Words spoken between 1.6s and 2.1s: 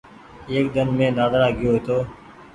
هيتو۔